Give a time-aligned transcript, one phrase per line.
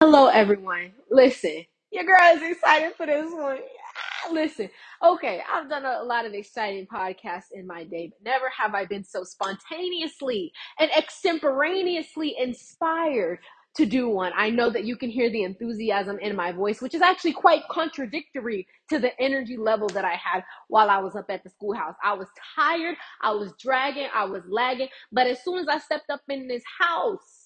[0.00, 0.92] Hello, everyone.
[1.10, 3.58] Listen, your girl is excited for this one.
[3.58, 4.70] Ah, Listen,
[5.04, 8.84] okay, I've done a lot of exciting podcasts in my day, but never have I
[8.86, 13.40] been so spontaneously and extemporaneously inspired
[13.76, 14.32] to do one.
[14.36, 17.64] I know that you can hear the enthusiasm in my voice, which is actually quite
[17.68, 21.96] contradictory to the energy level that I had while I was up at the schoolhouse.
[22.04, 26.10] I was tired, I was dragging, I was lagging, but as soon as I stepped
[26.10, 27.37] up in this house,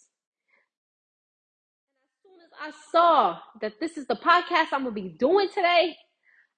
[2.64, 5.96] I saw that this is the podcast I'm gonna be doing today,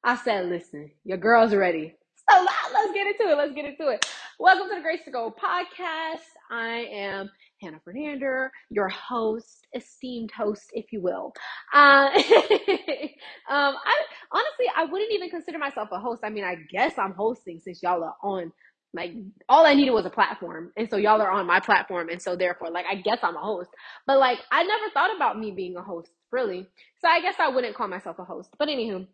[0.04, 1.95] I said, listen, your girl's ready.
[2.30, 3.38] So let's get into it.
[3.38, 4.04] Let's get into it.
[4.38, 6.20] Welcome to the Grace to Go podcast.
[6.50, 7.30] I am
[7.62, 11.32] Hannah Fernander, your host, esteemed host, if you will.
[11.72, 16.20] Uh, um, I honestly, I wouldn't even consider myself a host.
[16.23, 18.52] I mean, I guess I'm hosting since y'all are on.
[18.94, 19.12] Like
[19.48, 22.36] all I needed was a platform, and so y'all are on my platform, and so
[22.36, 23.70] therefore, like I guess I'm a host.
[24.06, 26.66] But like I never thought about me being a host, really.
[27.00, 28.50] So I guess I wouldn't call myself a host.
[28.58, 29.06] But anywho,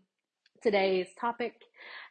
[0.63, 1.55] today's topic.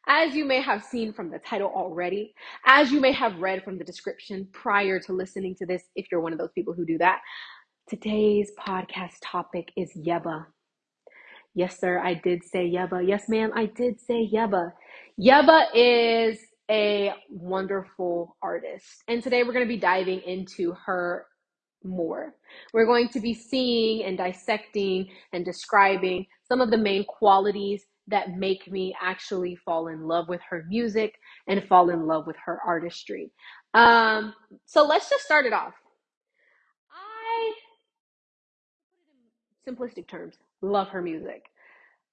[0.07, 2.33] As you may have seen from the title already,
[2.65, 6.21] as you may have read from the description prior to listening to this, if you're
[6.21, 7.19] one of those people who do that,
[7.87, 10.45] today's podcast topic is Yebba.
[11.53, 13.07] Yes, sir, I did say Yebba.
[13.07, 14.71] Yes, ma'am, I did say Yebba.
[15.19, 16.39] Yebba is
[16.69, 19.03] a wonderful artist.
[19.07, 21.25] And today we're going to be diving into her
[21.83, 22.35] more.
[22.73, 28.37] We're going to be seeing and dissecting and describing some of the main qualities that
[28.37, 31.13] make me actually fall in love with her music
[31.47, 33.31] and fall in love with her artistry.
[33.73, 34.33] Um,
[34.65, 35.73] so let's just start it off.
[36.91, 37.53] I,
[39.69, 41.45] simplistic terms, love her music.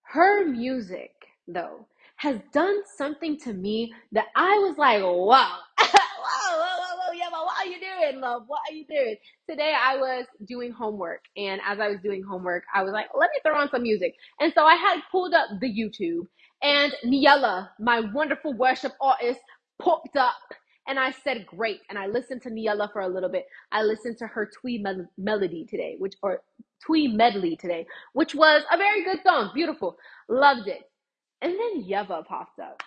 [0.02, 1.12] Her music,
[1.48, 1.86] though,
[2.16, 5.88] has done something to me that I was like, wow, whoa,
[6.20, 8.44] whoa, whoa, whoa, yeah, but what are you doing, love?
[8.46, 9.16] What are you doing?
[9.50, 13.30] Today I was doing homework, and as I was doing homework, I was like, let
[13.30, 14.14] me throw on some music.
[14.40, 16.26] And so I had pulled up the YouTube,
[16.62, 19.40] and Niella, my wonderful worship artist,
[19.82, 20.34] popped up.
[20.88, 21.80] And I said, great.
[21.90, 23.46] And I listened to Niella for a little bit.
[23.72, 26.42] I listened to her Twee Mel- Melody today, which, or
[26.84, 29.50] Twee Medley today, which was a very good song.
[29.54, 29.96] Beautiful.
[30.28, 30.82] Loved it.
[31.42, 32.82] And then Yebba popped up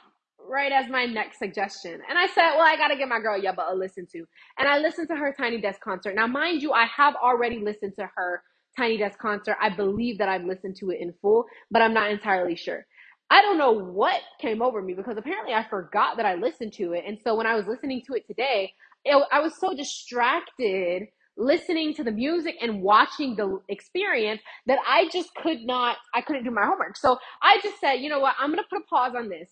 [0.50, 2.00] right as my next suggestion.
[2.10, 4.26] And I said, well, I got to give my girl Yebba a listen to.
[4.58, 6.16] And I listened to her Tiny Desk concert.
[6.16, 8.44] Now, mind you, I have already listened to her
[8.78, 9.58] Tiny Desk concert.
[9.62, 12.86] I believe that I've listened to it in full, but I'm not entirely sure.
[13.30, 16.94] I don't know what came over me because apparently I forgot that I listened to
[16.94, 17.04] it.
[17.06, 18.74] And so when I was listening to it today,
[19.06, 21.04] it, I was so distracted
[21.40, 26.44] listening to the music and watching the experience that I just could not, I couldn't
[26.44, 26.98] do my homework.
[26.98, 29.50] So I just said, you know what, I'm going to put a pause on this.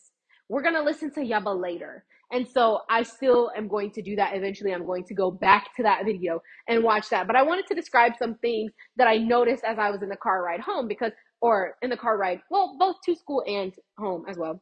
[0.49, 2.05] We're going to listen to Yebba later.
[2.31, 4.73] And so I still am going to do that eventually.
[4.73, 7.25] I'm going to go back to that video and watch that.
[7.25, 10.17] But I wanted to describe some things that I noticed as I was in the
[10.17, 14.25] car ride home because, or in the car ride, well, both to school and home
[14.29, 14.61] as well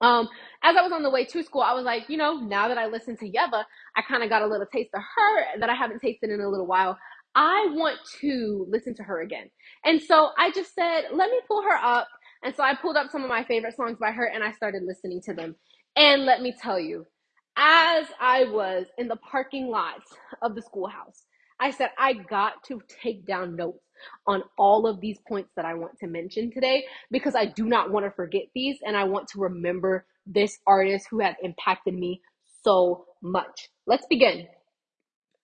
[0.00, 0.28] um,
[0.62, 2.78] as I was on the way to school, I was like, you know, now that
[2.78, 3.64] I listened to Yebba,
[3.96, 6.48] I kind of got a little taste of her that I haven't tasted in a
[6.48, 6.98] little while.
[7.34, 9.50] I want to listen to her again.
[9.84, 12.08] And so I just said, let me pull her up.
[12.42, 14.82] And so I pulled up some of my favorite songs by her and I started
[14.84, 15.54] listening to them.
[15.96, 17.06] And let me tell you,
[17.56, 20.00] as I was in the parking lot
[20.42, 21.24] of the schoolhouse,
[21.60, 23.78] I said, I got to take down notes
[24.26, 27.90] on all of these points that I want to mention today because I do not
[27.90, 32.22] want to forget these and I want to remember this artist who has impacted me
[32.62, 33.68] so much.
[33.86, 34.46] Let's begin.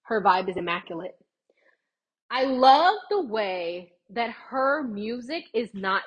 [0.04, 1.16] Her vibe is immaculate.
[2.30, 6.02] I love the way that her music is not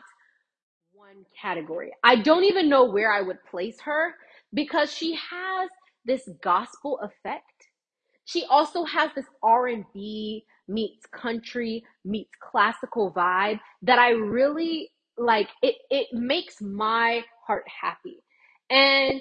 [0.93, 1.91] one category.
[2.03, 4.15] I don't even know where I would place her
[4.53, 5.69] because she has
[6.05, 7.68] this gospel effect.
[8.29, 15.77] She also has this R&B meets country meets classical vibe that I really like it
[15.89, 18.21] it makes my heart happy.
[18.69, 19.19] And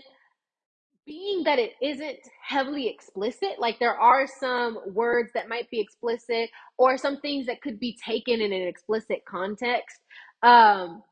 [1.06, 6.50] being that it isn't heavily explicit, like there are some words that might be explicit
[6.76, 10.00] or some things that could be taken in an explicit context.
[10.42, 11.02] Um,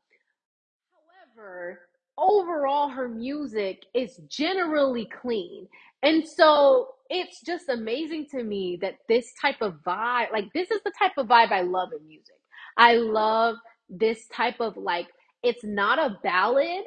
[1.35, 1.79] However,
[2.15, 5.67] overall, her music is generally clean.
[6.03, 10.81] And so it's just amazing to me that this type of vibe, like, this is
[10.83, 12.35] the type of vibe I love in music.
[12.77, 13.55] I love
[13.89, 15.07] this type of like,
[15.43, 16.83] it's not a ballad,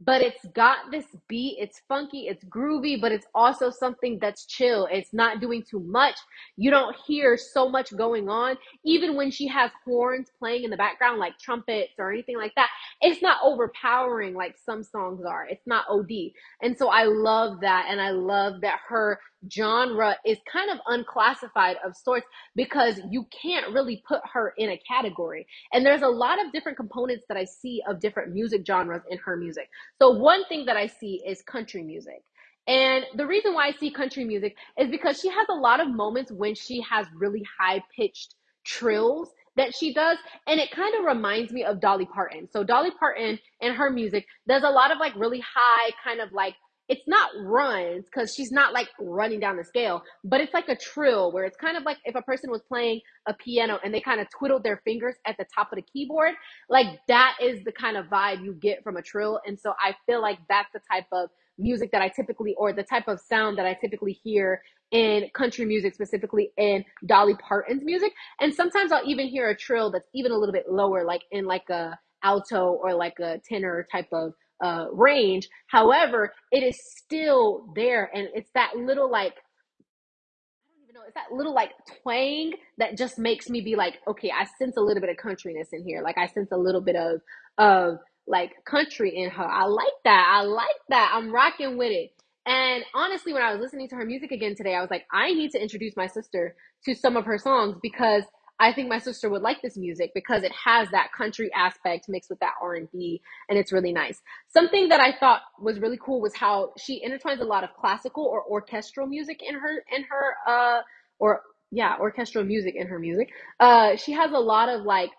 [0.00, 1.56] but it's got this beat.
[1.58, 4.88] It's funky, it's groovy, but it's also something that's chill.
[4.90, 6.16] It's not doing too much.
[6.56, 8.56] You don't hear so much going on.
[8.84, 12.68] Even when she has horns playing in the background, like trumpets or anything like that,
[13.00, 15.46] it's not overpowering like some songs are.
[15.48, 16.32] It's not OD.
[16.62, 17.86] And so I love that.
[17.88, 19.20] And I love that her
[19.52, 24.80] genre is kind of unclassified of sorts because you can't really put her in a
[24.88, 25.46] category.
[25.72, 29.18] And there's a lot of different components that I see of different music genres in
[29.18, 29.68] her music.
[30.00, 32.22] So one thing that I see is country music.
[32.66, 35.88] And the reason why I see country music is because she has a lot of
[35.88, 40.18] moments when she has really high pitched trills that she does.
[40.46, 42.48] And it kind of reminds me of Dolly Parton.
[42.50, 46.32] So Dolly Parton and her music does a lot of like really high kind of
[46.32, 46.54] like
[46.88, 50.76] it's not runs because she's not like running down the scale, but it's like a
[50.76, 54.00] trill where it's kind of like if a person was playing a piano and they
[54.00, 56.32] kind of twiddled their fingers at the top of the keyboard,
[56.68, 59.40] like that is the kind of vibe you get from a trill.
[59.46, 62.82] And so I feel like that's the type of music that I typically, or the
[62.82, 64.60] type of sound that I typically hear
[64.90, 68.12] in country music, specifically in Dolly Parton's music.
[68.40, 71.46] And sometimes I'll even hear a trill that's even a little bit lower, like in
[71.46, 75.48] like a alto or like a tenor type of uh, range.
[75.68, 81.02] However, it is still there, and it's that little like I don't even know.
[81.06, 81.70] It's that little like
[82.02, 85.68] twang that just makes me be like, okay, I sense a little bit of countryness
[85.72, 86.02] in here.
[86.02, 87.20] Like I sense a little bit of
[87.58, 89.44] of like country in her.
[89.44, 90.26] I like that.
[90.30, 91.12] I like that.
[91.14, 92.10] I'm rocking with it.
[92.46, 95.32] And honestly, when I was listening to her music again today, I was like, I
[95.32, 98.24] need to introduce my sister to some of her songs because
[98.60, 102.30] I think my sister would like this music because it has that country aspect mixed
[102.30, 104.22] with that R&B and it's really nice.
[104.48, 108.24] Something that I thought was really cool was how she intertwines a lot of classical
[108.24, 110.82] or orchestral music in her in her uh
[111.18, 111.42] or
[111.72, 113.30] yeah, orchestral music in her music.
[113.58, 115.10] Uh she has a lot of like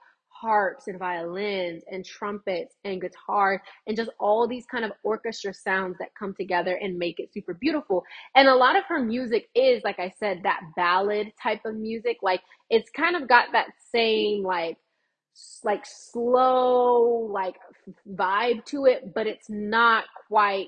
[0.42, 5.96] harps and violins and trumpets and guitars and just all these kind of orchestra sounds
[6.00, 8.04] that come together and make it super beautiful.
[8.36, 12.18] And a lot of her music is, like I said, that ballad type of music.
[12.22, 14.78] Like it's kind of got that same like
[15.64, 17.56] like slow like
[18.10, 20.68] vibe to it, but it's not quite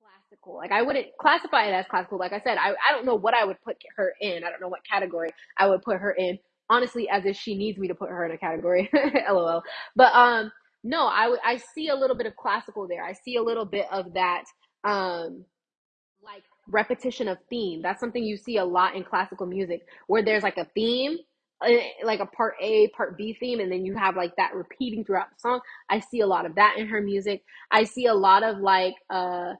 [0.00, 0.56] classical.
[0.56, 2.18] Like I wouldn't classify it as classical.
[2.18, 4.44] Like I said, I, I don't know what I would put her in.
[4.44, 6.38] I don't know what category I would put her in
[6.70, 8.90] honestly as if she needs me to put her in a category.
[9.30, 9.62] LOL.
[9.96, 10.52] But um
[10.82, 13.04] no, I I see a little bit of classical there.
[13.04, 14.44] I see a little bit of that
[14.84, 15.44] um
[16.22, 17.82] like repetition of theme.
[17.82, 21.18] That's something you see a lot in classical music where there's like a theme
[21.64, 25.04] eh, like a part A, part B theme, and then you have like that repeating
[25.04, 25.60] throughout the song.
[25.90, 27.42] I see a lot of that in her music.
[27.70, 29.54] I see a lot of like uh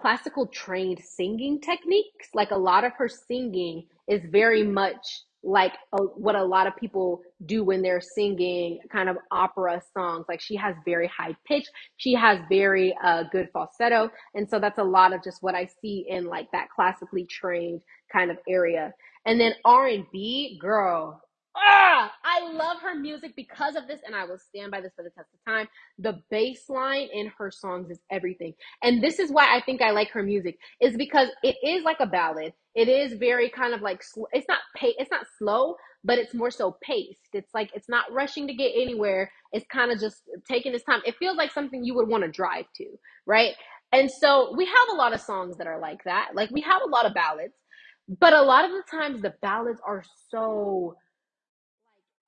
[0.00, 2.28] classical trained singing techniques.
[2.34, 6.76] Like a lot of her singing is very much like a, what a lot of
[6.76, 10.26] people do when they're singing kind of opera songs.
[10.28, 11.66] Like she has very high pitch,
[11.96, 15.68] she has very uh, good falsetto, and so that's a lot of just what I
[15.80, 17.80] see in like that classically trained
[18.12, 18.92] kind of area.
[19.24, 21.22] And then R and B, girl,
[21.56, 25.02] ah, I love her music because of this, and I will stand by this for
[25.02, 25.68] the test of time.
[25.98, 29.90] The bass line in her songs is everything, and this is why I think I
[29.90, 32.52] like her music is because it is like a ballad.
[32.74, 36.50] It is very kind of like it's not pay, it's not slow, but it's more
[36.50, 37.30] so paced.
[37.32, 39.30] It's like it's not rushing to get anywhere.
[39.52, 41.00] It's kind of just taking its time.
[41.06, 42.86] It feels like something you would want to drive to,
[43.26, 43.54] right?
[43.92, 46.30] And so we have a lot of songs that are like that.
[46.34, 47.54] Like we have a lot of ballads,
[48.20, 50.96] but a lot of the times the ballads are so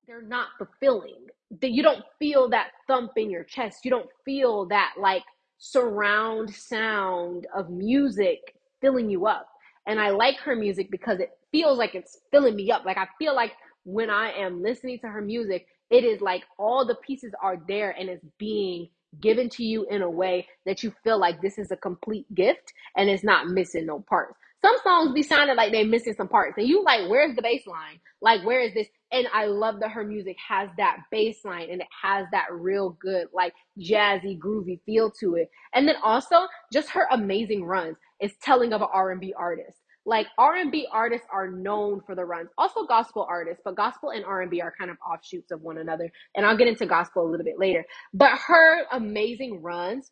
[0.09, 1.27] they're not fulfilling.
[1.61, 3.85] That you don't feel that thump in your chest.
[3.85, 5.23] You don't feel that like
[5.59, 9.49] surround sound of music filling you up.
[9.87, 12.85] And I like her music because it feels like it's filling me up.
[12.85, 13.53] Like I feel like
[13.85, 17.91] when I am listening to her music, it is like all the pieces are there
[17.99, 18.89] and it's being
[19.21, 22.73] given to you in a way that you feel like this is a complete gift
[22.97, 24.39] and it's not missing no parts.
[24.63, 27.67] Some songs be sounding like they're missing some parts, and you like, where's the bass
[27.67, 28.01] line?
[28.21, 28.89] Like, where is this?
[29.13, 32.91] And I love that her music has that bass line and it has that real
[33.01, 35.51] good, like jazzy, groovy feel to it.
[35.73, 39.79] And then also just her amazing runs is telling of an R&B artist.
[40.05, 42.49] Like R&B artists are known for the runs.
[42.59, 46.11] Also gospel artists, but gospel and R&B are kind of offshoots of one another.
[46.35, 47.85] And I'll get into gospel a little bit later.
[48.13, 50.11] But her amazing runs,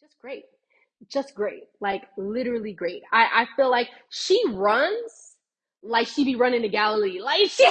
[0.00, 0.44] just great
[1.08, 1.64] just great.
[1.80, 3.02] Like literally great.
[3.12, 5.36] I, I feel like she runs
[5.82, 7.20] like she be running to Galilee.
[7.24, 7.68] Like she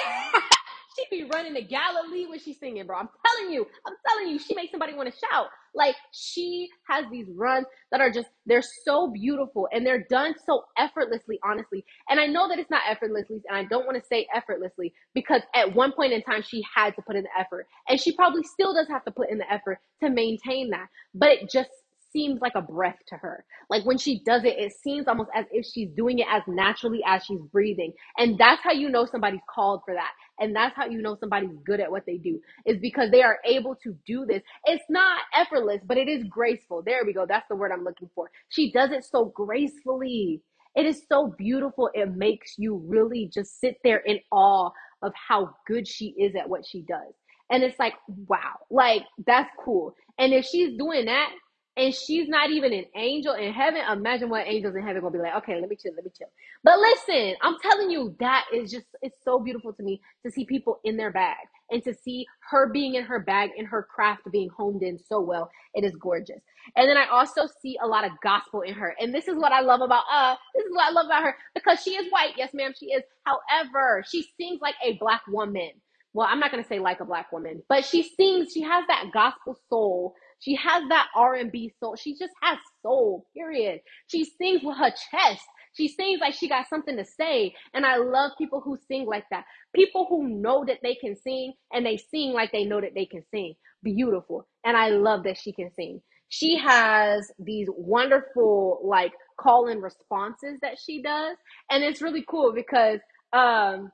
[0.96, 2.98] she be running to Galilee when she's singing, bro.
[2.98, 5.48] I'm telling you, I'm telling you, she makes somebody want to shout.
[5.76, 10.64] Like she has these runs that are just they're so beautiful and they're done so
[10.78, 11.86] effortlessly, honestly.
[12.10, 15.42] And I know that it's not effortlessly, and I don't want to say effortlessly because
[15.56, 17.68] at one point in time she had to put in the effort.
[17.88, 20.88] And she probably still does have to put in the effort to maintain that.
[21.14, 21.70] But it just
[22.12, 23.46] seems like a breath to her.
[23.70, 27.02] Like when she does it, it seems almost as if she's doing it as naturally
[27.08, 27.94] as she's breathing.
[28.18, 30.12] And that's how you know somebody's called for that.
[30.40, 33.40] And that's how you know somebody's good at what they do, is because they are
[33.46, 34.42] able to do this.
[34.66, 36.84] It's not effortless, but it is graceful.
[36.84, 37.26] There we go.
[37.28, 38.32] That's the word I'm looking for.
[38.50, 40.42] She does it so gracefully.
[40.76, 41.90] It is so beautiful.
[41.94, 44.72] It makes you really just sit there in awe
[45.04, 47.14] of how good she is at what she does.
[47.52, 47.94] And it's like,
[48.28, 49.96] wow, like that's cool.
[50.20, 51.32] And if she's doing that,
[51.80, 53.82] and she's not even an angel in heaven.
[53.90, 55.36] Imagine what angels in heaven gonna be like.
[55.38, 56.28] Okay, let me chill, let me chill.
[56.62, 60.46] But listen, I'm telling you, that is just it's so beautiful to me to see
[60.46, 61.38] people in their bag
[61.72, 65.22] and to see her being in her bag and her craft being honed in so
[65.22, 65.50] well.
[65.74, 66.42] It is gorgeous.
[66.76, 68.94] And then I also see a lot of gospel in her.
[69.00, 71.38] And this is what I love about uh this is what I love about her
[71.56, 72.34] because she is white.
[72.38, 73.04] Yes, ma'am, she is.
[73.24, 75.72] However, she sings like a black woman.
[76.14, 78.84] Well, I'm not going to say like a black woman, but she sings, she has
[78.88, 81.96] that gospel soul she has that R&B soul.
[81.96, 83.82] She just has soul, period.
[84.08, 85.44] She sings with her chest.
[85.74, 87.54] She sings like she got something to say.
[87.74, 89.46] And I love people who sing like that.
[89.76, 93.06] People who know that they can sing and they sing like they know that they
[93.06, 93.54] can sing.
[93.84, 94.48] Beautiful.
[94.66, 96.02] And I love that she can sing.
[96.30, 101.38] She has these wonderful like call and responses that she does.
[101.72, 103.00] And it's really cool because
[103.34, 103.92] um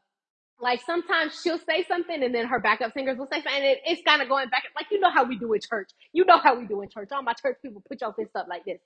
[0.61, 3.79] like sometimes she'll say something and then her backup singers will say something and it,
[3.85, 5.89] it's kind of going back like you know how we do in church.
[6.13, 7.09] You know how we do in church.
[7.11, 8.79] All my church people put your fist up like this.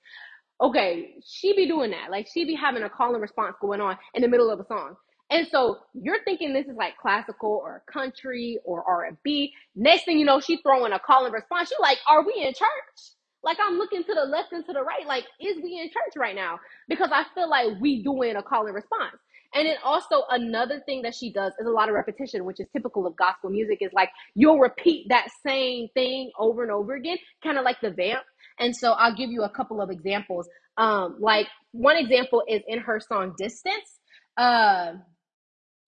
[0.62, 2.12] Okay she be doing that.
[2.12, 4.66] Like she be having a call and response going on in the middle of a
[4.66, 4.96] song.
[5.32, 10.26] And so you're thinking this is like classical or country or r&b next thing you
[10.26, 11.72] know she throwing a call and response.
[11.72, 13.12] You like are we in church?
[13.44, 16.18] Like I'm looking to the left and to the right, like, is we in church
[16.18, 16.60] right now?
[16.90, 19.16] Because I feel like we doing a call and response.
[19.54, 22.68] And then also another thing that she does is a lot of repetition, which is
[22.72, 27.18] typical of gospel music, is like you'll repeat that same thing over and over again,
[27.44, 28.24] kind of like the vamp.
[28.60, 30.48] And so I'll give you a couple of examples.
[30.78, 34.00] Um, like one example is in her song Distance.
[34.38, 34.94] Uh,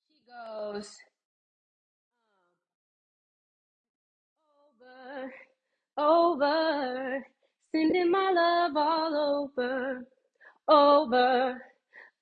[0.09, 0.95] she goes
[4.81, 5.33] over,
[5.97, 7.25] over,
[7.71, 10.07] sending my love all over,
[10.67, 11.61] over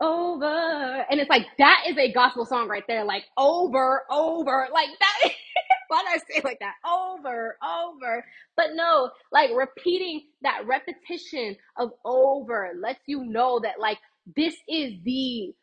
[0.01, 1.05] over.
[1.09, 3.05] And it's like, that is a gospel song right there.
[3.05, 4.67] Like, over, over.
[4.73, 5.31] Like, that.
[5.89, 6.75] Why did I say it like that?
[6.87, 8.25] Over, over.
[8.57, 13.97] But no, like repeating that repetition of over lets you know that, like,
[14.35, 15.53] this is the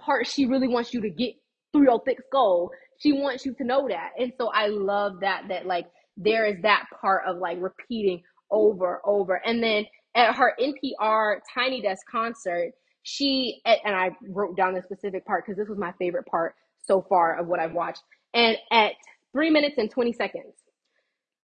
[0.00, 1.34] part she really wants you to get
[1.72, 2.70] through your thick skull.
[2.98, 4.10] She wants you to know that.
[4.18, 5.86] And so I love that, that, like,
[6.16, 9.40] there is that part of like repeating over, over.
[9.44, 12.72] And then at her NPR Tiny Desk concert,
[13.04, 17.02] she and I wrote down the specific part because this was my favorite part so
[17.08, 18.02] far of what I've watched.
[18.34, 18.92] And at
[19.32, 20.54] three minutes and 20 seconds,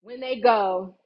[0.02, 0.96] when they go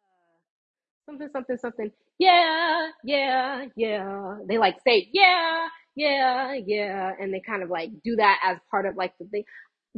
[0.00, 7.40] uh, something, something, something, yeah, yeah, yeah, they like say, yeah, yeah, yeah, and they
[7.40, 9.44] kind of like do that as part of like the thing.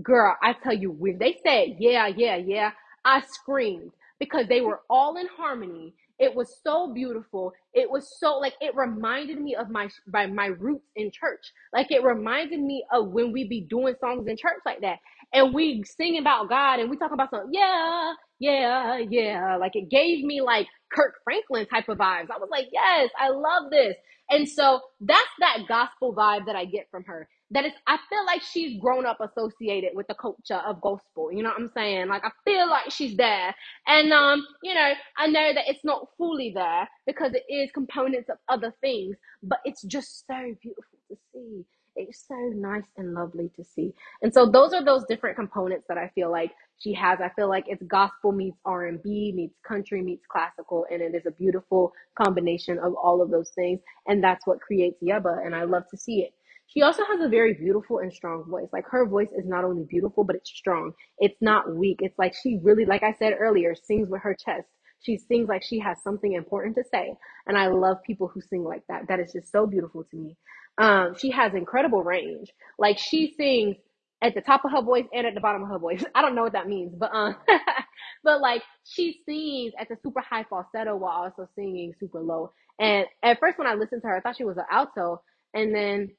[0.02, 2.72] Girl, I tell you, when they said, yeah, yeah, yeah,
[3.04, 7.52] I screamed because they were all in harmony it was so beautiful.
[7.74, 11.52] It was so like it reminded me of my by my roots in church.
[11.72, 14.98] Like it reminded me of when we be doing songs in church like that,
[15.32, 17.50] and we sing about God and we talk about something.
[17.52, 19.56] Yeah, yeah, yeah.
[19.56, 22.30] Like it gave me like Kirk Franklin type of vibes.
[22.30, 23.96] I was like, yes, I love this.
[24.30, 28.24] And so that's that gospel vibe that I get from her that is I feel
[28.26, 31.32] like she's grown up associated with the culture of gospel.
[31.32, 32.08] You know what I'm saying?
[32.08, 33.54] Like I feel like she's there.
[33.86, 38.28] And um, you know, I know that it's not fully there because it is components
[38.30, 41.64] of other things, but it's just so beautiful to see.
[41.96, 43.92] It's so nice and lovely to see.
[44.22, 47.20] And so those are those different components that I feel like she has.
[47.20, 51.32] I feel like it's gospel meets R&B meets country meets classical and it is a
[51.32, 55.84] beautiful combination of all of those things and that's what creates Yebba and I love
[55.90, 56.34] to see it.
[56.68, 58.68] She also has a very beautiful and strong voice.
[58.72, 60.92] Like her voice is not only beautiful, but it's strong.
[61.18, 61.98] It's not weak.
[62.02, 64.68] It's like she really, like I said earlier, sings with her chest.
[65.00, 67.14] She sings like she has something important to say.
[67.46, 69.08] And I love people who sing like that.
[69.08, 70.36] That is just so beautiful to me.
[70.78, 72.52] Um, she has incredible range.
[72.78, 73.76] Like she sings
[74.22, 76.04] at the top of her voice and at the bottom of her voice.
[76.14, 77.36] I don't know what that means, but um,
[78.24, 82.52] but like she sings at the super high falsetto while also singing super low.
[82.78, 85.22] And at first, when I listened to her, I thought she was an alto,
[85.54, 86.10] and then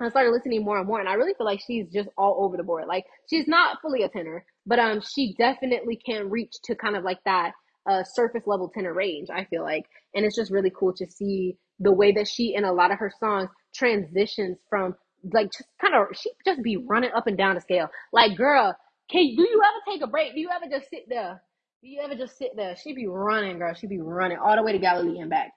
[0.00, 2.56] I started listening more and more, and I really feel like she's just all over
[2.56, 2.86] the board.
[2.86, 7.04] Like she's not fully a tenor, but um, she definitely can reach to kind of
[7.04, 7.52] like that
[7.88, 9.28] uh surface level tenor range.
[9.30, 9.84] I feel like,
[10.14, 12.98] and it's just really cool to see the way that she in a lot of
[12.98, 14.94] her songs transitions from
[15.32, 17.88] like just kind of she just be running up and down the scale.
[18.12, 18.76] Like, girl,
[19.10, 20.34] can do you ever take a break?
[20.34, 21.42] Do you ever just sit there?
[21.82, 22.76] Do you ever just sit there?
[22.76, 23.74] She be running, girl.
[23.74, 25.52] She be running all the way to Galilee and back.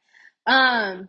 [0.46, 1.08] Um,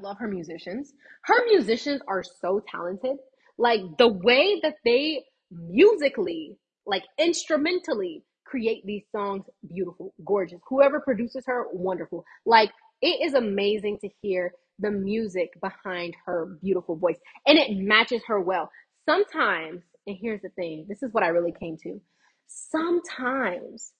[0.00, 0.92] love her musicians.
[1.24, 3.16] Her musicians are so talented.
[3.58, 10.60] Like the way that they musically, like instrumentally create these songs, beautiful, gorgeous.
[10.68, 12.24] Whoever produces her, wonderful.
[12.44, 12.70] Like
[13.02, 18.40] it is amazing to hear the music behind her beautiful voice and it matches her
[18.40, 18.70] well.
[19.08, 22.00] Sometimes, and here's the thing this is what I really came to.
[22.46, 23.92] Sometimes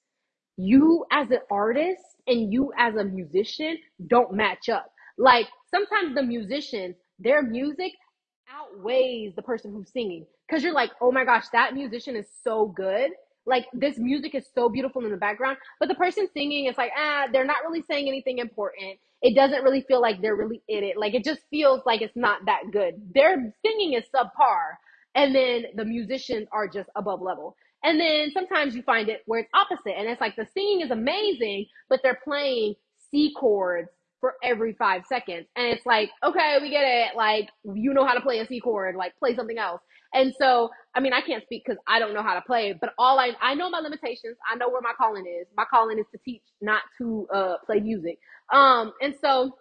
[0.57, 4.91] you as an artist and you as a musician don't match up.
[5.19, 7.93] Like sometimes the musicians, their music
[8.51, 12.67] outweighs the person who's singing because you're like, oh my gosh, that musician is so
[12.67, 13.11] good.
[13.47, 16.91] Like this music is so beautiful in the background, but the person singing is like,
[16.97, 18.99] ah, they're not really saying anything important.
[19.23, 20.99] It doesn't really feel like they're really in it.
[20.99, 22.95] Like it just feels like it's not that good.
[23.15, 24.77] Their singing is subpar,
[25.15, 27.57] and then the musicians are just above level.
[27.85, 30.91] And then sometimes you find it where it's opposite, and it's like the singing is
[30.91, 32.75] amazing, but they're playing
[33.11, 33.89] C chords
[34.21, 35.47] for every five seconds.
[35.57, 37.17] And it's like, okay, we get it.
[37.17, 39.81] Like, you know how to play a C chord, like play something else.
[40.15, 42.91] And so, I mean, I can't speak because I don't know how to play, but
[42.99, 44.37] all I, I know my limitations.
[44.51, 45.47] I know where my calling is.
[45.57, 48.19] My calling is to teach, not to, uh, play music.
[48.53, 49.57] Um, and so,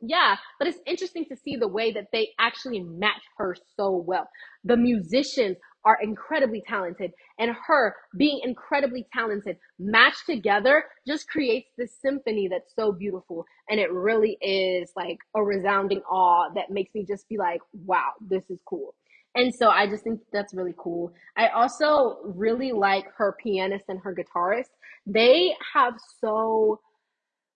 [0.00, 4.28] yeah, but it's interesting to see the way that they actually match her so well.
[4.64, 11.92] The musicians are incredibly talented, and her being incredibly talented matched together just creates this
[12.00, 13.44] symphony that's so beautiful.
[13.68, 18.12] And it really is like a resounding awe that makes me just be like, wow,
[18.20, 18.94] this is cool.
[19.34, 21.12] And so I just think that's really cool.
[21.36, 24.70] I also really like her pianist and her guitarist.
[25.06, 26.80] They have so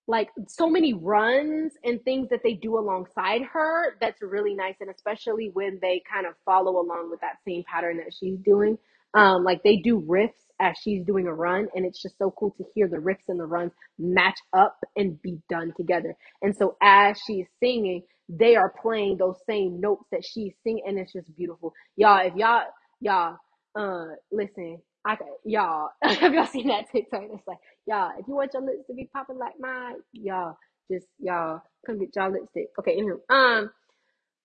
[0.09, 4.91] like so many runs and things that they do alongside her that's really nice and
[4.91, 8.79] especially when they kind of follow along with that same pattern that she's doing.
[9.15, 12.53] Um like they do riffs as she's doing a run and it's just so cool
[12.59, 16.15] to hear the riffs and the runs match up and be done together.
[16.43, 20.99] And so as she's singing they are playing those same notes that she's singing and
[20.99, 21.73] it's just beautiful.
[21.97, 22.65] Y'all if y'all
[23.01, 23.37] y'all
[23.77, 27.23] uh listen I y'all have y'all seen that TikTok?
[27.33, 30.57] It's like Y'all, if you want your lips to be popping like mine, y'all
[30.91, 32.69] just y'all come get y'all lipstick.
[32.79, 33.71] Okay, anyway, um,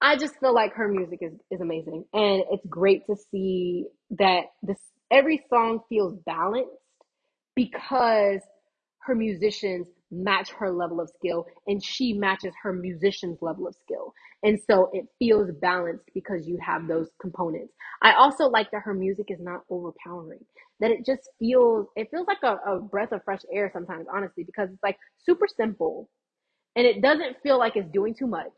[0.02, 4.46] I just feel like her music is is amazing, and it's great to see that
[4.64, 4.80] this
[5.12, 6.72] every song feels balanced
[7.56, 8.42] because
[9.02, 14.14] her musicians match her level of skill and she matches her musician's level of skill.
[14.44, 17.74] And so it feels balanced because you have those components.
[18.02, 20.46] I also like that her music is not overpowering.
[20.80, 24.44] That it just feels it feels like a, a breath of fresh air sometimes, honestly,
[24.44, 26.10] because it's like super simple
[26.76, 28.54] and it doesn't feel like it's doing too much.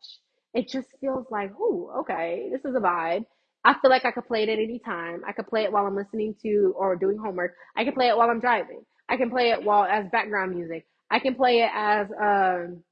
[0.54, 3.26] It just feels like, oh, okay, this is a vibe.
[3.66, 5.22] I feel like I could play it at any time.
[5.28, 7.56] I could play it while I'm listening to or doing homework.
[7.78, 8.84] I can play it while I'm driving.
[9.10, 10.86] I can play it while as background music.
[11.12, 12.84] I can play it as um,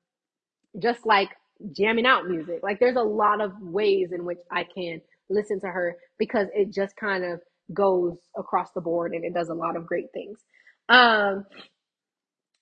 [0.80, 1.30] just like
[1.72, 2.60] jamming out music.
[2.64, 6.72] Like there's a lot of ways in which I can listen to her because it
[6.74, 7.42] just kind of
[7.74, 10.40] goes across the board and it does a lot of great things.
[10.90, 11.46] Um,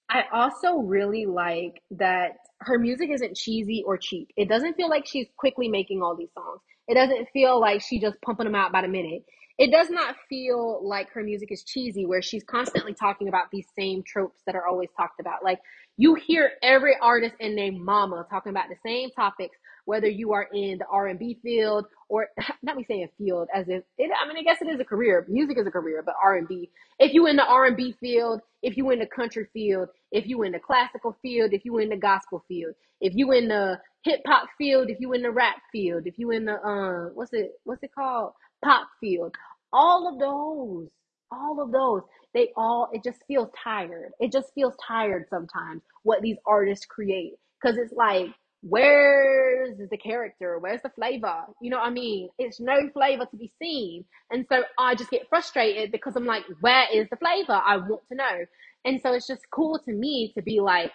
[0.09, 4.29] I also really like that her music isn't cheesy or cheap.
[4.37, 6.61] It doesn't feel like she's quickly making all these songs.
[6.87, 9.23] It doesn't feel like she just pumping them out by the minute.
[9.57, 13.67] It does not feel like her music is cheesy where she's constantly talking about these
[13.77, 15.43] same tropes that are always talked about.
[15.43, 15.59] Like
[15.97, 20.47] you hear every artist and name mama talking about the same topics whether you are
[20.53, 22.27] in the R&B field or
[22.63, 25.25] not me saying field as if it, I mean I guess it is a career.
[25.29, 26.69] Music is a career, but R&B.
[26.99, 30.51] If you in the R&B field, if you in the country field, if you in
[30.51, 34.47] the classical field, if you in the gospel field, if you in the hip hop
[34.57, 37.83] field, if you in the rap field, if you in the uh what's it what's
[37.83, 38.33] it called?
[38.65, 39.35] Pop field.
[39.73, 40.89] All of those,
[41.31, 42.03] all of those,
[42.35, 44.13] they all it just feels tired.
[44.21, 48.27] It just feels tired sometimes what these artists create cuz it's like
[48.63, 50.59] where's the character?
[50.59, 51.45] Where's the flavor?
[51.61, 52.29] You know what I mean?
[52.39, 54.05] It's no flavor to be seen.
[54.31, 57.53] And so I just get frustrated because I'm like, where is the flavor?
[57.65, 58.45] I want to know.
[58.85, 60.93] And so it's just cool to me to be like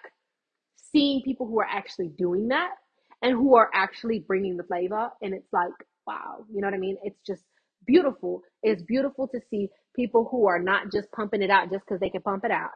[0.93, 2.73] seeing people who are actually doing that
[3.23, 5.11] and who are actually bringing the flavor.
[5.23, 5.73] And it's like,
[6.07, 6.99] wow, you know what I mean?
[7.05, 7.45] It's just
[7.87, 8.43] beautiful.
[8.63, 12.11] It's beautiful to see people who are not just pumping it out just because they
[12.11, 12.71] can pump it out.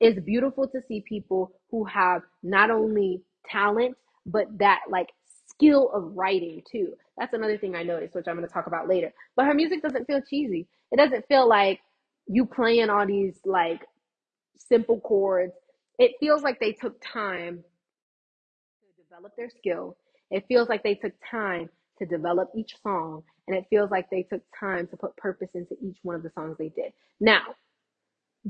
[0.00, 3.96] It's beautiful to see people who have not only talent,
[4.26, 5.08] but that like
[5.48, 6.94] skill of writing too.
[7.18, 9.12] That's another thing I noticed, which I'm going to talk about later.
[9.36, 10.66] But her music doesn't feel cheesy.
[10.90, 11.80] It doesn't feel like
[12.26, 13.80] you playing all these like
[14.56, 15.52] simple chords.
[15.98, 17.62] It feels like they took time
[18.80, 19.96] to develop their skill.
[20.30, 21.68] It feels like they took time
[22.00, 23.24] to develop each song.
[23.48, 26.32] And it feels like they took time to put purpose into each one of the
[26.36, 26.92] songs they did.
[27.20, 27.42] Now,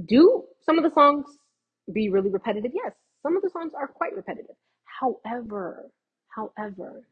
[0.08, 1.26] do some of the songs
[1.92, 2.72] be really repetitive?
[2.74, 4.56] Yes, some of the songs are quite repetitive.
[4.84, 5.90] However,
[6.28, 7.02] however,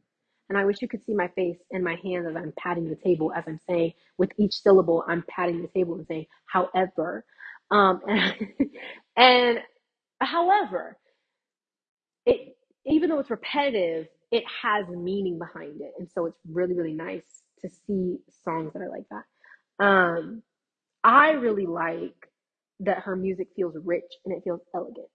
[0.51, 2.97] And I wish you could see my face and my hands as I'm patting the
[2.97, 7.27] table, as I'm saying, with each syllable, I'm patting the table and saying, however.
[7.73, 8.35] Um, and,
[9.19, 9.61] and
[10.21, 10.99] however,
[13.09, 15.93] even though it's repetitive, it has meaning behind it.
[15.99, 19.85] And so it's really, really nice to see songs that are like that.
[19.85, 20.43] Um,
[21.03, 22.29] I really like
[22.81, 25.09] that her music feels rich and it feels elegant.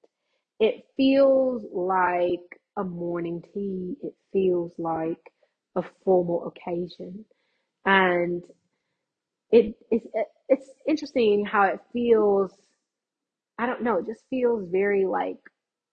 [0.59, 3.95] It feels like a morning tea.
[4.01, 5.31] It feels like
[5.75, 7.25] a formal occasion.
[7.85, 8.41] And
[9.51, 10.07] it, it's,
[10.49, 12.51] it's interesting how it feels.
[13.59, 13.97] I don't know.
[13.97, 15.37] It just feels very like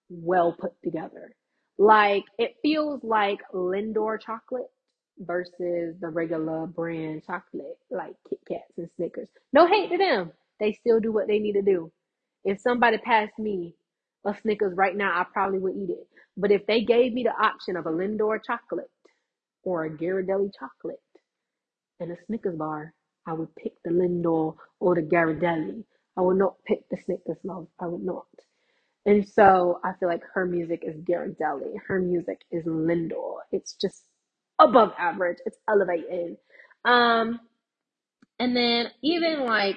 [0.08, 1.34] well put together.
[1.81, 4.69] Like it feels like Lindor chocolate
[5.19, 9.31] versus the regular brand chocolate, like Kit Kats and Snickers.
[9.55, 10.33] No hate to them.
[10.61, 11.90] They still do what they need to do.
[12.45, 13.77] If somebody passed me
[14.27, 16.09] a Snickers right now, I probably would eat it.
[16.37, 18.90] But if they gave me the option of a Lindor chocolate
[19.64, 21.01] or a Ghirardelli chocolate
[22.01, 22.95] and a Snickers bar,
[23.27, 25.85] I would pick the Lindor or the Ghirardelli.
[26.19, 27.69] I would not pick the Snickers, love.
[27.81, 28.27] I would not.
[29.06, 31.74] And so I feel like her music is Ghirardelli.
[31.86, 33.38] Her music is Lindor.
[33.52, 34.04] It's just
[34.58, 35.38] above average.
[35.46, 36.36] It's elevated.
[36.84, 37.40] Um,
[38.38, 39.76] and then even like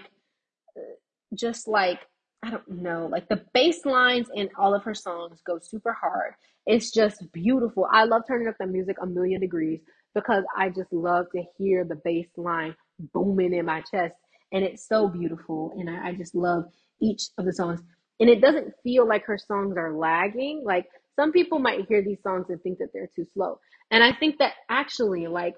[1.36, 1.99] just like
[2.43, 6.33] I don't know, like the bass lines in all of her songs go super hard.
[6.65, 7.88] It's just beautiful.
[7.91, 9.79] I love turning up the music a million degrees
[10.13, 12.75] because I just love to hear the bass line
[13.13, 14.15] booming in my chest.
[14.51, 15.73] And it's so beautiful.
[15.79, 16.65] And I, I just love
[17.01, 17.81] each of the songs.
[18.19, 20.63] And it doesn't feel like her songs are lagging.
[20.65, 23.60] Like some people might hear these songs and think that they're too slow.
[23.91, 25.56] And I think that actually, like,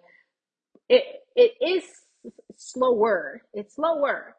[0.90, 1.04] it
[1.36, 1.84] it is
[2.58, 3.42] slower.
[3.54, 4.36] It's slower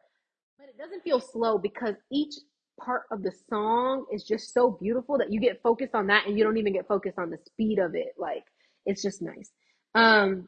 [0.59, 2.35] but it doesn't feel slow because each
[2.81, 6.37] part of the song is just so beautiful that you get focused on that and
[6.37, 8.13] you don't even get focused on the speed of it.
[8.17, 8.43] Like
[8.85, 9.51] it's just nice.
[9.95, 10.47] Um,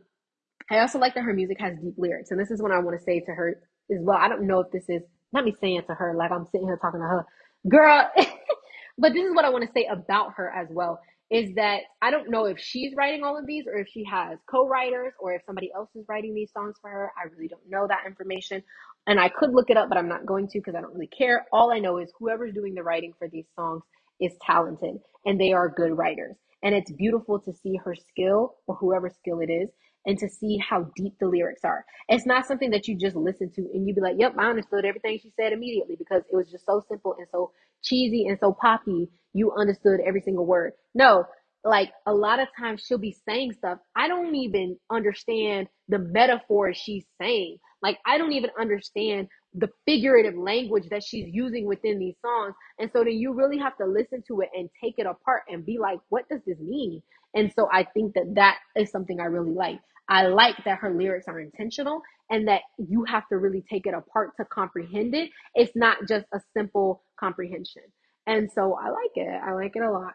[0.72, 2.98] I also like that her music has deep lyrics, and this is what I want
[2.98, 4.18] to say to her as well.
[4.18, 5.04] I don't know if this is
[5.34, 7.26] not me saying to her like I'm sitting here talking to her,
[7.68, 8.10] girl.
[8.98, 11.00] but this is what I want to say about her as well
[11.32, 14.40] is that I don't know if she's writing all of these or if she has
[14.50, 17.12] co-writers or if somebody else is writing these songs for her.
[17.18, 18.64] I really don't know that information.
[19.08, 21.08] And I could look it up, but I'm not going to because I don't really
[21.08, 21.46] care.
[21.52, 23.84] All I know is whoever's doing the writing for these songs
[24.20, 26.36] is talented and they are good writers.
[26.64, 29.70] And it's beautiful to see her skill or whoever skill it is
[30.06, 31.86] and to see how deep the lyrics are.
[32.08, 34.86] It's not something that you just listen to and you be like, yep, I understood
[34.86, 37.52] everything she said immediately because it was just so simple and so
[37.84, 39.10] cheesy and so poppy.
[39.34, 40.74] You understood every single word.
[40.96, 41.26] No,
[41.64, 43.80] like a lot of times she'll be saying stuff.
[43.96, 47.58] I don't even understand the metaphor she's saying.
[47.82, 52.54] Like I don't even understand the figurative language that she's using within these songs.
[52.80, 55.66] And so then you really have to listen to it and take it apart and
[55.66, 57.02] be like, what does this mean?
[57.34, 59.80] And so I think that that is something I really like.
[60.10, 63.94] I like that her lyrics are intentional and that you have to really take it
[63.94, 65.30] apart to comprehend it.
[65.56, 67.84] It's not just a simple comprehension.
[68.28, 69.42] And so I like it.
[69.44, 70.14] I like it a lot.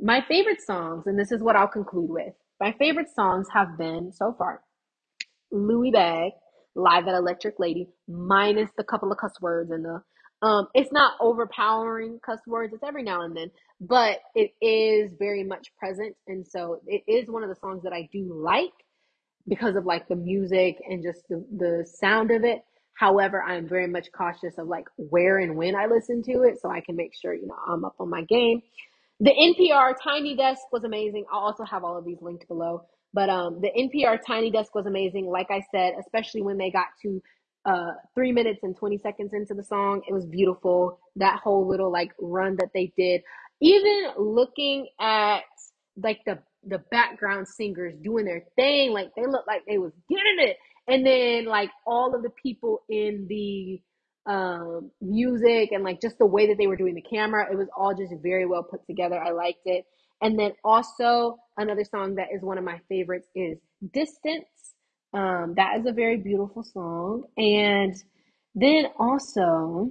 [0.00, 2.34] My favorite songs, and this is what I'll conclude with.
[2.60, 4.62] My favorite songs have been so far
[5.52, 6.32] Louie Bag,
[6.76, 10.02] Live at Electric Lady, minus the couple of cuss words and the
[10.42, 15.44] um it's not overpowering cuss words, it's every now and then, but it is very
[15.44, 16.16] much present.
[16.28, 18.72] And so it is one of the songs that I do like
[19.48, 22.62] because of like the music and just the, the sound of it.
[22.98, 26.70] However, I'm very much cautious of like where and when I listen to it so
[26.70, 28.62] I can make sure, you know, I'm up on my game.
[29.20, 31.26] The NPR Tiny Desk was amazing.
[31.32, 32.84] I'll also have all of these linked below.
[33.14, 35.28] But um, the NPR Tiny Desk was amazing.
[35.28, 37.22] Like I said, especially when they got to
[37.66, 41.00] uh, three minutes and 20 seconds into the song, it was beautiful.
[41.16, 43.22] That whole little like run that they did.
[43.62, 45.42] Even looking at
[46.02, 50.38] like the the background singers doing their thing, like they looked like they was getting
[50.50, 50.58] it.
[50.88, 53.80] And then like all of the people in the
[54.26, 57.46] um, music and like just the way that they were doing the camera.
[57.50, 59.22] It was all just very well put together.
[59.22, 59.86] I liked it.
[60.24, 63.58] And then also another song that is one of my favorites is
[63.92, 64.46] Distance.
[65.12, 67.24] Um, that is a very beautiful song.
[67.36, 67.94] And
[68.54, 69.90] then also,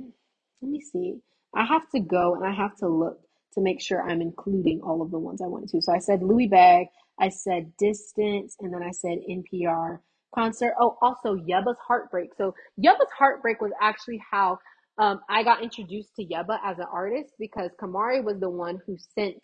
[0.62, 1.19] let me see.
[1.56, 3.19] I have to go and I have to look
[3.54, 5.82] to make sure I'm including all of the ones I wanted to.
[5.84, 6.88] So I said Louie Bag,
[7.19, 10.00] I said Distance, and then I said NPR
[10.34, 10.74] concert.
[10.82, 12.32] Oh, also Yebba's Heartbreak.
[12.36, 14.58] So Yebba's Heartbreak was actually how
[14.98, 18.98] um, I got introduced to Yebba as an artist because Kamari was the one who
[19.15, 19.36] sent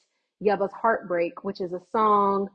[0.44, 2.50] Yebba's Heartbreak, which is a song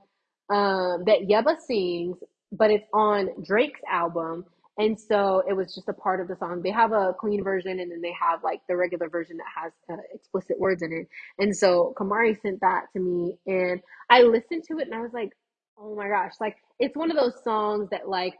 [0.50, 2.18] um, that Yebba sings,
[2.52, 4.44] but it's on Drake's album.
[4.76, 6.60] And so it was just a part of the song.
[6.60, 9.72] They have a clean version and then they have like the regular version that has
[9.88, 11.08] uh, explicit words in it.
[11.38, 15.12] And so Kamari sent that to me and I listened to it and I was
[15.12, 15.30] like,
[15.78, 18.34] oh my gosh, like it's one of those songs that like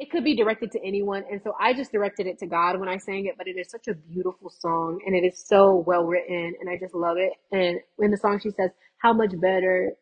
[0.00, 1.24] it could be directed to anyone.
[1.30, 3.70] And so I just directed it to God when I sang it, but it is
[3.70, 7.34] such a beautiful song and it is so well written and I just love it.
[7.52, 9.92] And in the song, she says, How much better,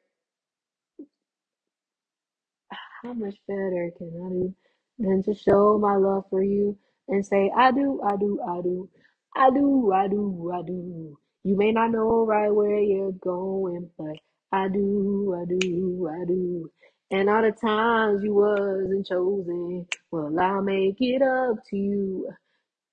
[3.04, 4.54] how much better can I do
[4.98, 8.90] than to show my love for you and say, I do, I do, I do,
[9.36, 11.18] I do, I do, I do.
[11.44, 14.16] You may not know right where you're going, but
[14.52, 16.70] I do, I do, I do.
[17.10, 22.30] And all the times you wasn't chosen, well, I'll make it up to you.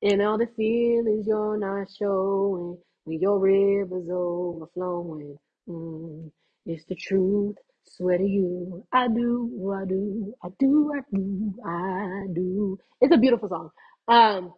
[0.02, 5.38] And all the feelings you're not showing when your river's overflowing.
[5.70, 6.32] Mm,
[6.66, 7.58] it's the truth.
[7.86, 12.80] Swear to you, I do, I do, I do, I do, I do.
[13.02, 13.72] It's a beautiful song.
[14.08, 14.54] Um,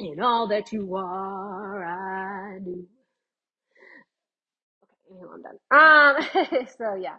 [0.00, 2.86] and all that you are, I do.
[5.10, 5.58] Okay, I'm done.
[5.72, 7.16] Um, so yeah.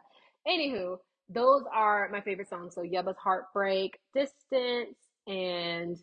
[0.48, 0.98] Anywho,
[1.34, 2.76] those are my favorite songs.
[2.76, 5.98] So Yebba's Heartbreak, Distance, and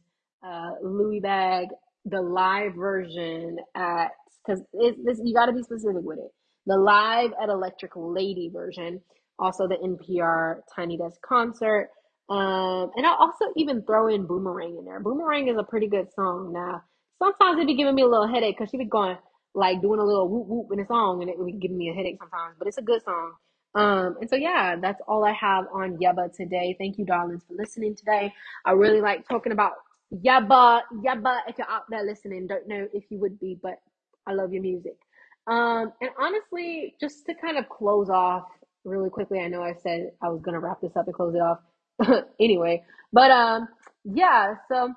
[0.46, 1.68] uh, Louie Bag,
[2.04, 4.08] the live version at
[4.44, 6.30] because this you got to be specific with it.
[6.66, 9.00] The live at Electric Lady version,
[9.38, 11.90] also the NPR Tiny Desk concert,
[12.30, 15.00] um, and I'll also even throw in Boomerang in there.
[15.00, 16.52] Boomerang is a pretty good song.
[16.52, 16.82] Now,
[17.18, 19.16] sometimes it'd be giving me a little headache because she'd be going
[19.54, 21.90] like doing a little whoop whoop in a song, and it would be giving me
[21.90, 22.54] a headache sometimes.
[22.58, 23.32] But it's a good song.
[23.74, 26.74] Um, and so yeah, that's all I have on Yebba today.
[26.78, 28.32] Thank you, darlings, for listening today.
[28.64, 29.72] I really like talking about
[30.12, 31.40] Yebba, Yebba.
[31.48, 33.80] If you're out there listening, don't know if you would be, but
[34.26, 34.98] I love your music.
[35.46, 38.48] Um, and honestly, just to kind of close off
[38.84, 41.40] really quickly, I know I said I was gonna wrap this up and close it
[41.40, 41.60] off
[42.40, 43.68] anyway, but um,
[44.04, 44.54] yeah.
[44.68, 44.92] So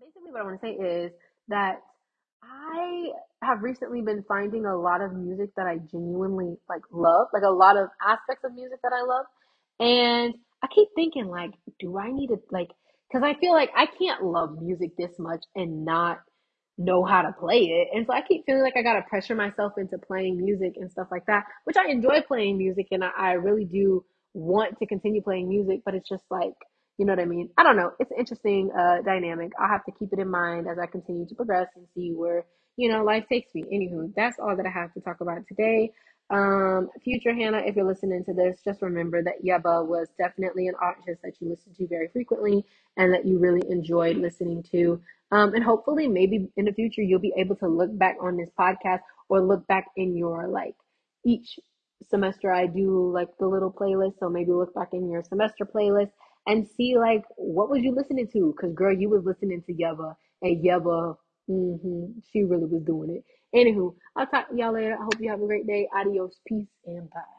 [0.00, 1.12] basically, what I want to say is
[1.48, 1.80] that
[2.42, 3.10] I
[3.42, 7.50] have recently been finding a lot of music that I genuinely like love, like a
[7.50, 9.26] lot of aspects of music that I love.
[9.78, 12.68] And I keep thinking like, do I need to like
[13.12, 16.18] cuz I feel like I can't love music this much and not
[16.78, 17.88] know how to play it.
[17.94, 20.90] And so I keep feeling like I got to pressure myself into playing music and
[20.90, 24.86] stuff like that, which I enjoy playing music and I, I really do want to
[24.86, 26.54] continue playing music, but it's just like
[26.98, 27.50] you know what I mean?
[27.58, 27.92] I don't know.
[27.98, 29.52] It's an interesting uh, dynamic.
[29.60, 32.46] I'll have to keep it in mind as I continue to progress and see where,
[32.76, 33.64] you know, life takes me.
[33.64, 35.92] Anywho, that's all that I have to talk about today.
[36.28, 40.74] Um, future Hannah, if you're listening to this, just remember that Yebba was definitely an
[40.80, 42.64] artist that you listen to very frequently
[42.96, 45.00] and that you really enjoyed listening to.
[45.30, 48.50] Um, and hopefully, maybe in the future, you'll be able to look back on this
[48.58, 50.74] podcast or look back in your like
[51.24, 51.58] each
[52.08, 54.18] semester I do like the little playlist.
[54.18, 56.10] So maybe look back in your semester playlist
[56.46, 58.54] and see like what was you listening to?
[58.60, 61.16] Cause girl, you was listening to Yebba and Yebba,
[61.48, 63.24] hmm she really was doing it.
[63.54, 64.94] Anywho, I'll talk to y'all later.
[65.00, 65.88] I hope you have a great day.
[65.94, 67.35] Adios, peace, and bye.